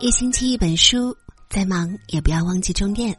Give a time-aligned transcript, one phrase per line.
[0.00, 1.16] 一星期一本书，
[1.48, 3.16] 再忙也不要忘记充电。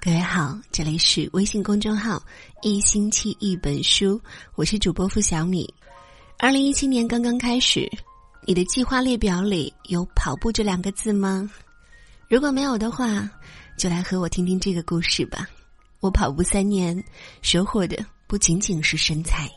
[0.00, 2.20] 各位好，这里是微信公众号
[2.62, 4.20] “一星期一本书”，
[4.56, 5.72] 我是主播付小米。
[6.36, 7.88] 二零一七年刚刚开始，
[8.44, 11.48] 你的计划列表里有跑步这两个字吗？
[12.28, 13.30] 如果没有的话，
[13.78, 15.48] 就来和我听听这个故事吧。
[16.00, 17.00] 我跑步三年，
[17.40, 19.48] 收获的不仅仅是身材。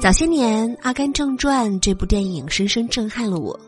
[0.00, 3.60] 早些年，《阿甘正传》这部电影深深震撼了我，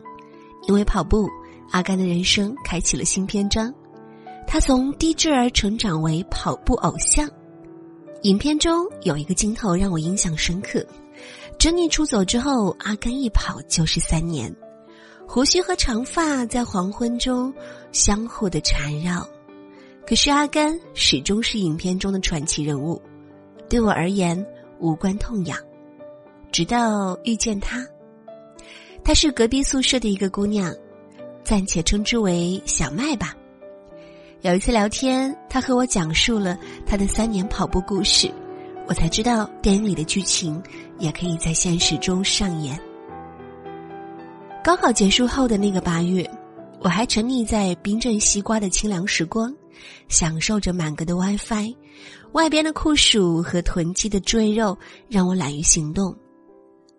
[0.67, 1.29] 因为跑步，
[1.71, 3.71] 阿甘的人生开启了新篇章。
[4.47, 7.29] 他从低智儿成长为跑步偶像。
[8.23, 10.83] 影片中有一个镜头让我印象深刻：
[11.59, 14.51] 珍妮出走之后，阿甘一跑就是三年，
[15.29, 17.53] 胡须和长发在黄昏中
[17.93, 19.29] 相互的缠绕。
[20.07, 22.99] 可是阿甘始终是影片中的传奇人物，
[23.69, 24.43] 对我而言
[24.81, 25.59] 无关痛痒。
[26.53, 27.85] 直到遇见她，
[29.03, 30.73] 她是隔壁宿舍的一个姑娘，
[31.43, 33.35] 暂且称之为小麦吧。
[34.43, 38.31] 有一次聊天，她和我讲述了她的三年跑步故事，
[38.87, 40.63] 我才知道电影里的剧情
[40.99, 42.79] 也可以在现实中上演。
[44.63, 46.29] 高考结束后的那个八月，
[46.81, 49.53] 我还沉溺在冰镇西瓜的清凉时光，
[50.09, 51.75] 享受着满格的 WiFi，
[52.33, 54.77] 外边的酷暑和囤积的赘肉
[55.09, 56.15] 让我懒于行动。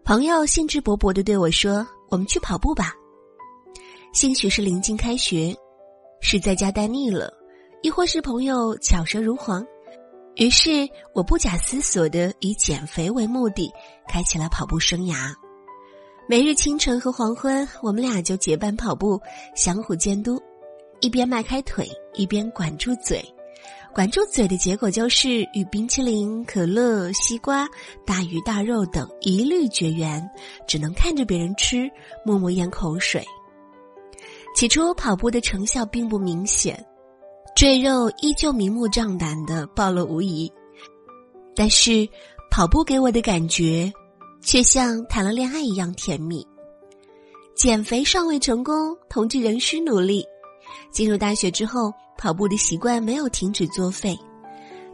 [0.05, 2.93] 朋友兴致勃勃的对我说：“我们去跑步吧。”
[4.11, 5.55] 兴许是临近开学，
[6.19, 7.31] 是在家待腻了，
[7.81, 9.65] 亦或是朋友巧舌如簧，
[10.35, 13.71] 于是我不假思索的以减肥为目的，
[14.05, 15.33] 开启了跑步生涯。
[16.27, 19.17] 每日清晨和黄昏，我们俩就结伴跑步，
[19.55, 20.37] 相互监督，
[20.99, 23.23] 一边迈开腿，一边管住嘴。
[23.93, 27.67] 管住嘴的结果就是与冰淇淋、可乐、西瓜、
[28.03, 30.27] 大鱼大肉等一律绝缘，
[30.67, 31.87] 只能看着别人吃，
[32.25, 33.23] 默默咽口水。
[34.55, 36.83] 起初跑步的成效并不明显，
[37.55, 40.51] 赘肉依旧明目张胆的暴露无遗，
[41.55, 42.09] 但是
[42.49, 43.93] 跑步给我的感觉，
[44.41, 46.43] 却像谈了恋爱一样甜蜜。
[47.55, 50.25] 减肥尚未成功，同志仍需努力。
[50.91, 51.93] 进入大学之后。
[52.15, 54.17] 跑步的习惯没有停止作废，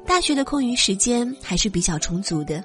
[0.05, 2.63] 大学的空余时间还是比较充足的。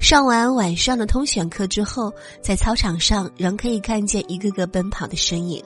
[0.00, 2.12] 上完晚上的通选课之后，
[2.42, 5.62] 在操场上仍可以看见一个个奔跑的身影。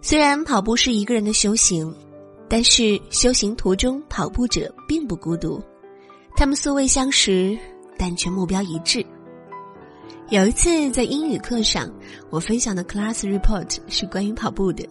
[0.00, 1.94] 虽然跑步是一个人的修行，
[2.48, 5.62] 但是修行途中跑步者并不孤独，
[6.36, 7.56] 他们素未相识，
[7.98, 9.04] 但却目标一致。
[10.28, 11.88] 有一次在英语课上，
[12.30, 14.84] 我分享的 class report 是关于跑步的。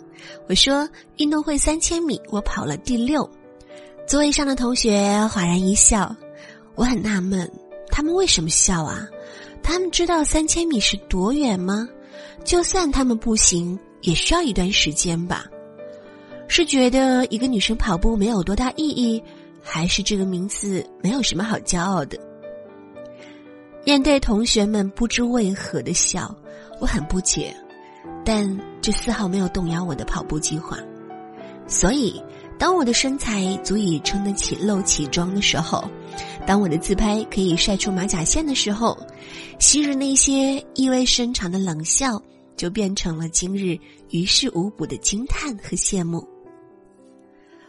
[0.48, 0.88] 我说
[1.18, 3.30] 运动会三千米我跑了第六，
[4.08, 6.16] 座位上的同学哗然一笑。
[6.76, 7.52] 我很纳闷，
[7.90, 9.06] 他们为什么笑啊？
[9.62, 11.86] 他们知道三千米是多远吗？
[12.46, 15.46] 就算他们步行，也需要一段时间吧？
[16.48, 19.22] 是觉得一个女生跑步没有多大意义，
[19.62, 22.18] 还是这个名字没有什么好骄傲的？
[23.86, 26.36] 面对同学们不知为何的笑，
[26.82, 27.56] 我很不解，
[28.26, 30.80] 但这丝毫没有动摇我的跑步计划。
[31.68, 32.20] 所以，
[32.58, 35.88] 当我的身材足以撑得起露脐装的时候，
[36.48, 38.98] 当我的自拍可以晒出马甲线的时候，
[39.60, 42.20] 昔日那些意味深长的冷笑，
[42.58, 43.78] 就变成了今日
[44.10, 46.28] 于事无补的惊叹和羡慕。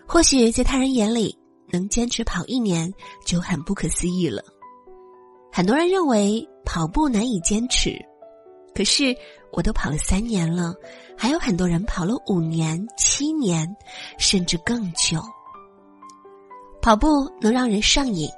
[0.07, 1.37] 或许在他人眼里，
[1.71, 2.91] 能坚持跑一年
[3.27, 4.43] 就很不可思议了。
[5.57, 7.99] 很多人认为跑步难以坚持，
[8.75, 9.17] 可是
[9.53, 10.75] 我都跑了三年了，
[11.17, 13.67] 还有很多人跑了五年、七年，
[14.19, 15.19] 甚至更久。
[16.83, 17.09] 跑步
[17.41, 18.29] 能让人上瘾，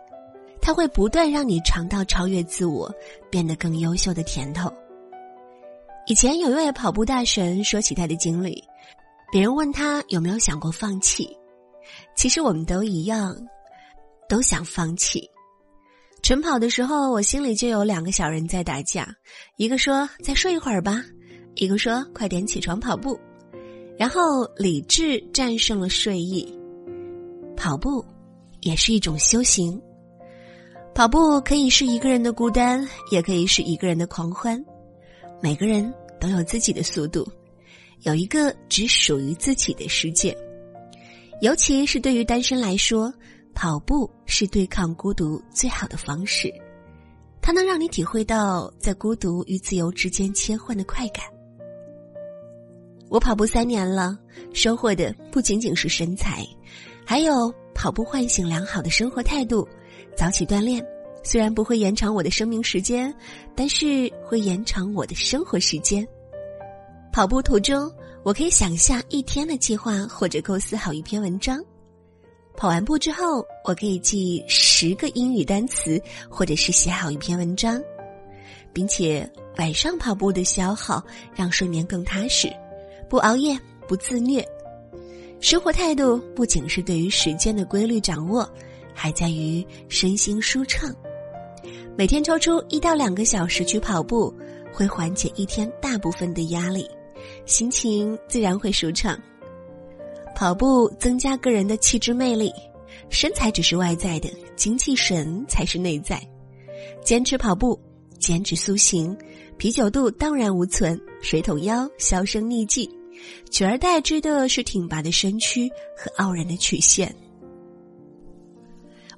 [0.60, 2.88] 它会不断让你尝到超越自我、
[3.28, 4.72] 变得更优秀的甜头。
[6.06, 8.62] 以前有一位跑步大神说起他的经历，
[9.32, 11.36] 别人问他有没有想过放弃，
[12.14, 13.36] 其实我们都一样，
[14.28, 15.28] 都想放弃。
[16.20, 19.08] 晨跑的时候，我心里就有两个小人在打架，
[19.56, 21.02] 一个说再睡一会儿吧，
[21.54, 23.18] 一个说快点起床跑步。
[23.96, 26.46] 然后理智战胜了睡意，
[27.56, 28.04] 跑步
[28.60, 29.80] 也是一种修行。
[30.94, 34.62] 跑步可以是一个人的孤单，也可以是一个人的狂欢。
[35.40, 37.26] 每个人都有自己的速度，
[38.02, 40.36] 有一个只属于自己的世界。
[41.40, 43.10] 尤其是对于单身来说。
[43.60, 46.48] 跑步是对抗孤独最好的方式，
[47.42, 51.24] 它能让你体会到在孤独与自由之间切换的快感。
[53.08, 54.16] 我跑步三年了，
[54.54, 56.46] 收获的不仅仅是身材，
[57.04, 59.66] 还有跑步唤醒良好的生活态度，
[60.16, 60.80] 早起锻炼，
[61.24, 63.12] 虽然不会延长我的生命时间，
[63.56, 66.06] 但是会延长我的生活时间。
[67.12, 71.60] 跑步途中，我可以想象一天的计划，或者构思好一篇文章。
[72.58, 77.80] 跑完步之后，我可以记十个英语单词，或者是写好一篇文章，
[78.72, 81.00] 并且晚上跑步的消耗
[81.36, 82.52] 让睡眠更踏实，
[83.08, 83.56] 不熬夜，
[83.86, 84.44] 不自虐。
[85.38, 88.50] 生活态度不仅是对于时间的规律掌握，
[88.92, 90.92] 还在于身心舒畅。
[91.96, 94.34] 每天抽出一到两个小时去跑步，
[94.72, 96.90] 会缓解一天大部分的压力，
[97.46, 99.16] 心情自然会舒畅。
[100.38, 102.52] 跑步增加个人的气质魅力，
[103.10, 106.22] 身材只是外在的，精气神才是内在。
[107.04, 107.76] 坚持跑步，
[108.20, 109.18] 坚持塑形，
[109.56, 112.88] 啤酒肚荡然无存，水桶腰销声匿迹，
[113.50, 117.12] 取而代之的是挺拔的身躯和傲人的曲线。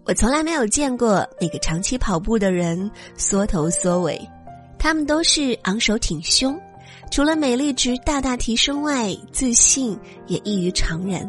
[0.04, 4.18] 我从来没有见过那个长期跑步的人缩头缩尾，
[4.78, 6.58] 他们都是昂首挺胸。
[7.10, 11.28] 除了美丽值大大提升外，自信也异于常人。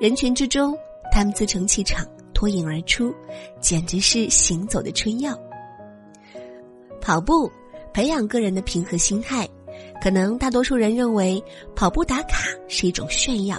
[0.00, 0.76] 人群之中，
[1.10, 3.12] 他们自成气场，脱颖而出，
[3.60, 5.36] 简直是行走的春药。
[7.00, 7.50] 跑步
[7.92, 9.48] 培养个人的平和心态，
[10.00, 11.42] 可能大多数人认为
[11.74, 13.58] 跑步打卡是一种炫耀，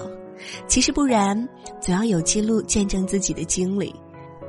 [0.67, 1.37] 其实不然。
[1.81, 3.93] 总要有记录见证自己的经历，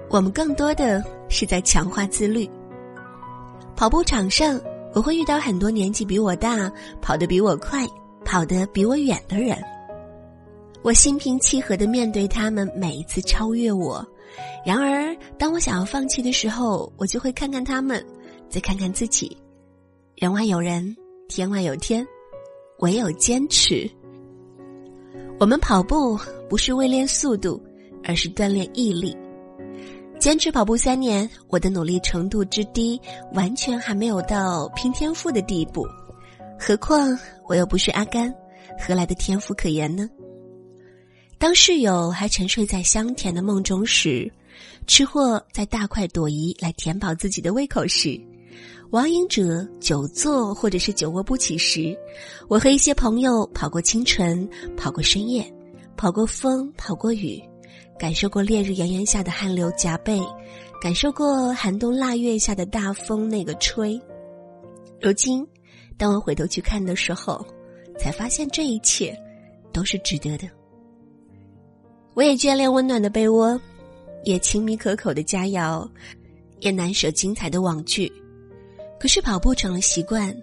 [0.09, 2.49] 我们更多的是在强化自律。
[3.75, 4.61] 跑步场上。
[4.97, 6.73] 我会遇到很多年纪比我大、
[7.03, 7.87] 跑得比我快、
[8.25, 9.55] 跑得比我远的人，
[10.81, 14.03] 我心平气和的面对他们每一次超越我。
[14.65, 18.03] 然而，当我想要放弃的时候，我就会看看他们，
[18.49, 19.37] 再看看自己。
[20.15, 20.97] 人外有人，
[21.29, 22.05] 天外有天，
[22.79, 23.87] 唯有坚持。
[25.39, 27.63] 我们跑步不是为练速度，
[28.03, 29.15] 而是锻炼毅力。
[30.19, 33.01] 坚持跑步三年，我的努力程度之低，
[33.33, 35.87] 完全还没有到拼天赋的地步。
[36.59, 37.17] 何况
[37.47, 38.35] 我又不是阿甘，
[38.79, 40.09] 何来的天赋可言呢？
[41.39, 44.31] 当室友还沉睡在香甜的梦中时，
[44.87, 48.19] 吃货在大快朵颐来填饱自己的胃口时，
[48.91, 51.97] 网瘾者久坐或者是久卧不起时，
[52.49, 55.45] 我和一些朋友跑过清晨，跑过深夜，
[55.95, 57.41] 跑过风，跑过雨。
[57.99, 60.21] 感受过烈日炎炎下的汗流浃背，
[60.83, 64.01] 感受过寒冬腊月下的大风那个吹。
[65.01, 65.47] 如今，
[65.97, 67.45] 当我回头去看的时候，
[67.99, 69.19] 才发现这一切
[69.73, 70.47] 都是值得的。
[72.13, 73.59] 我也眷恋温暖的被窝，
[74.25, 75.89] 也亲密可口的佳肴，
[76.61, 78.13] 也难舍精彩的网剧。
[79.01, 80.35] 可是跑步成了习惯，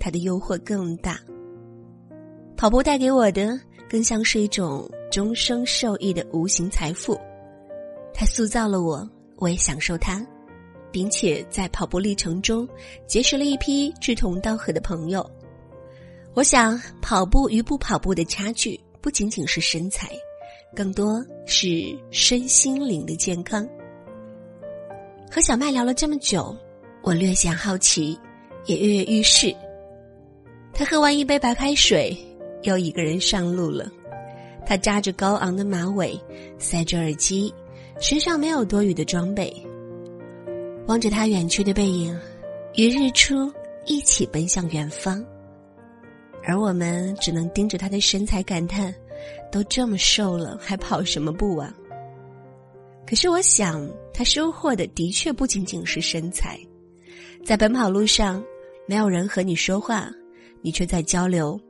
[0.00, 1.18] 它的诱惑更大。
[2.56, 4.90] 跑步带给我的，更像是一种。
[5.12, 7.20] 终生受益的无形财富，
[8.14, 9.06] 它塑造了我，
[9.36, 10.26] 我也享受它，
[10.90, 12.66] 并且在跑步历程中
[13.06, 15.30] 结识了一批志同道合的朋友。
[16.32, 20.08] 我想，跑步与不跑步的差距不仅仅是身材，
[20.74, 23.68] 更多是身心灵的健康。
[25.30, 26.56] 和小麦聊了这么久，
[27.02, 28.18] 我略显好奇，
[28.64, 29.54] 也跃跃欲试。
[30.72, 32.16] 他喝完一杯白开水，
[32.62, 33.92] 又一个人上路了。
[34.64, 36.18] 他扎着高昂的马尾，
[36.58, 37.52] 塞着耳机，
[38.00, 39.54] 身上没有多余的装备。
[40.86, 42.18] 望着他远去的背影，
[42.76, 43.52] 与日出
[43.86, 45.24] 一起奔向远方，
[46.44, 48.94] 而我们只能盯着他的身材感叹：
[49.50, 51.72] 都这么瘦了，还跑什么步啊？
[53.06, 56.58] 可是我想，他收获的的确不仅仅是身材。
[57.44, 58.42] 在奔跑路上，
[58.86, 60.08] 没有人和你说话，
[60.62, 61.60] 你却在交流。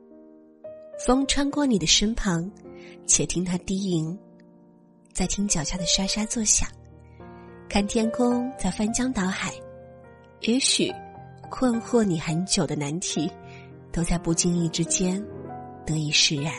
[1.05, 2.49] 风穿过你的身旁。
[3.05, 4.17] 且听它低吟，
[5.13, 6.67] 再听脚下的沙沙作响，
[7.69, 9.53] 看天空在翻江倒海，
[10.41, 10.91] 也许
[11.49, 13.29] 困惑你很久的难题，
[13.91, 15.23] 都在不经意之间
[15.85, 16.53] 得以释然。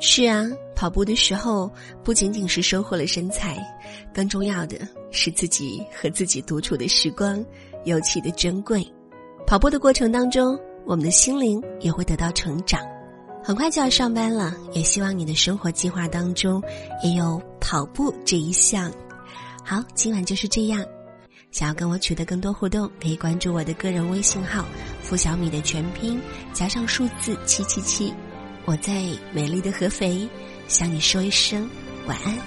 [0.00, 1.70] 是啊，跑步的时候
[2.02, 3.56] 不仅仅是收获了身材，
[4.12, 4.76] 更重要的
[5.12, 7.44] 是自己和自己独处的时光
[7.84, 8.84] 尤其的珍贵。
[9.46, 12.80] 跑步的过程当中，我们的心灵也会得到成长。
[13.44, 16.62] 很快就要上班了，也希望你的生活计划当中
[17.02, 18.90] 也有跑步这一项。
[19.64, 20.84] 好，今晚就是这样。
[21.50, 24.64] 想要跟我取得更多互动，可以关注我的个人微信号
[25.02, 26.20] “付小米”的全拼
[26.52, 28.14] 加上数字七七七。
[28.64, 30.26] 我在美丽的合肥
[30.68, 31.68] 向你说一声
[32.06, 32.38] 晚安。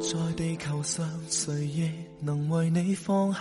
[0.00, 3.40] 在地球上，谁亦能为你放下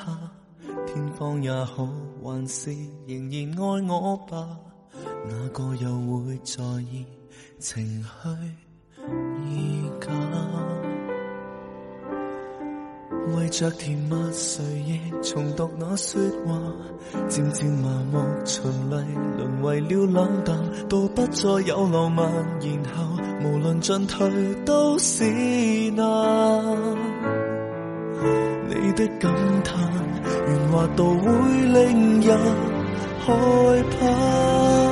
[0.86, 1.90] 天荒也好，
[2.24, 2.72] 还是
[3.08, 4.48] 仍然爱我吧？
[5.28, 5.90] 哪个又
[6.24, 7.06] 会在意
[7.60, 8.30] 情虚
[9.46, 10.10] 意假？
[13.36, 16.60] 为着甜蜜，谁亦重读那说话，
[17.28, 18.96] 渐渐麻木，循例
[19.38, 20.58] 沦为了冷淡，
[20.88, 22.26] 到不再有浪漫，
[22.60, 24.28] 然后无论进退
[24.66, 25.24] 都是
[25.92, 26.06] 难。
[28.68, 29.32] 你的感
[29.64, 29.78] 叹，
[30.48, 31.30] 圆滑到会
[31.68, 32.38] 令人
[33.20, 34.89] 害怕。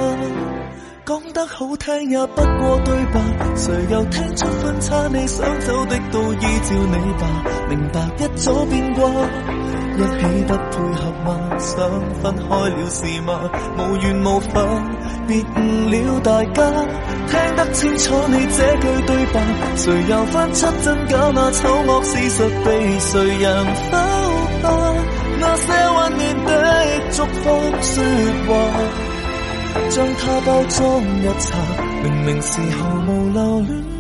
[1.06, 5.08] 讲得好听也不过对白，谁又听出分岔？
[5.08, 7.28] 你想走的都依照你吧，
[7.70, 9.10] 明白一早变卦，
[9.96, 11.58] 一起不配合吗？
[11.58, 11.80] 想
[12.22, 13.40] 分开了是吗？
[13.78, 14.54] 无缘无分，
[15.28, 16.64] 别误了大家。
[17.28, 19.42] 听得清楚你这句对白，
[19.78, 21.32] 谁又分出真假？
[21.34, 23.98] 那丑恶事实被谁人否
[24.62, 24.94] 化？
[25.40, 26.52] 那些温暖的
[27.12, 27.50] 祝福
[27.82, 28.04] 说
[28.46, 29.07] 话。
[29.90, 31.60] 将它包装一层，
[32.04, 33.97] 明明是毫无留恋。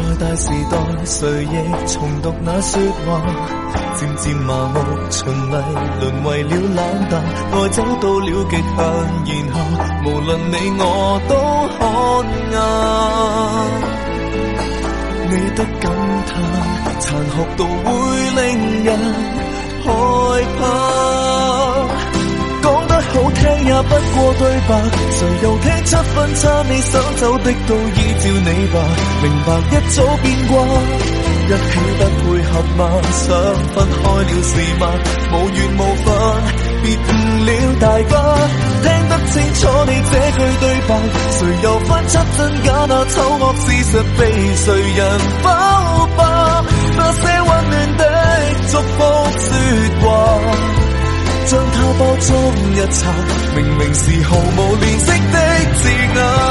[0.00, 1.54] 在大时代，谁亦
[1.86, 3.06] 重读那说话。
[3.96, 4.76] 渐渐麻木，
[5.10, 5.54] 循例
[6.00, 6.78] 沦为了冷
[7.10, 7.12] 淡，
[7.52, 8.78] 爱走到了极限，
[9.26, 9.56] 然后
[10.04, 10.82] 无论你我
[11.28, 11.32] 都
[11.76, 11.80] 看
[12.50, 12.56] 眼。
[15.30, 15.84] 你的感
[16.26, 16.30] 叹
[16.98, 17.86] 残酷到会
[18.36, 18.38] 令
[18.84, 18.88] 人
[19.84, 19.86] 害
[20.58, 20.60] 怕，
[23.82, 24.70] 不过对白，
[25.10, 26.62] 谁又听出分差？
[26.68, 28.76] 你想走的都依照你吧，
[29.22, 30.52] 明白一早变卦。
[31.42, 31.58] 一起
[31.98, 32.80] 不配合吗？
[33.10, 33.26] 想
[33.74, 34.82] 分开了是吗？
[35.32, 36.06] 无缘无分，
[36.82, 37.08] 别误
[37.44, 37.48] 了
[37.80, 38.12] 大家。
[38.82, 40.90] 听得清楚你这句对白，
[41.32, 42.68] 谁又分出真假？
[42.88, 44.20] 那丑恶事实被
[44.56, 44.98] 谁人
[45.42, 45.46] 否
[46.16, 46.20] 白？
[52.80, 53.12] 一擦，
[53.54, 55.38] 明明是毫无怜惜的
[55.82, 56.49] 字眼。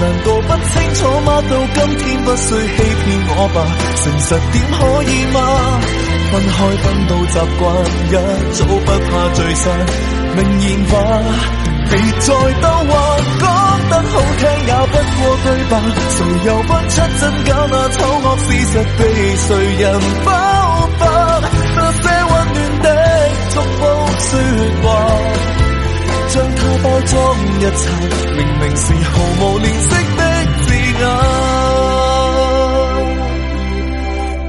[0.00, 1.28] 难道不清楚吗？
[1.48, 3.56] 到今天不需欺骗我吧，
[4.02, 5.36] 诚实点可以吗？
[6.30, 7.62] 分开分到习惯，
[8.10, 8.12] 一
[8.52, 9.64] 早不怕聚散，
[10.36, 10.92] 明言话，
[11.90, 12.26] 别再
[12.60, 12.92] 兜话，
[13.38, 13.42] 讲
[13.88, 15.72] 得好听也不过对白，
[16.10, 17.50] 谁又分出真假？
[17.70, 19.00] 那丑恶事实被
[19.36, 19.48] 谁
[19.78, 19.84] 人
[20.24, 20.28] 包
[27.06, 27.14] 装
[27.60, 27.82] 一切，
[28.36, 30.20] 明明是毫无怜惜的
[30.62, 30.66] 字
[31.00, 31.02] 眼。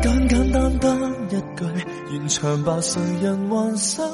[0.01, 0.85] 简简单单
[1.29, 1.61] 一句，
[2.11, 4.05] 完场吧，谁人还想